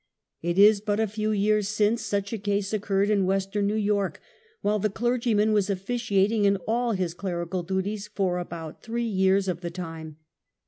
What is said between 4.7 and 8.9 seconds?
the clergyman was officiating in all his clerical duties for about